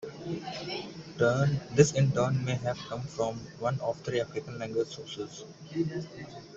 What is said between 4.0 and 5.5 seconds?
three African language sources.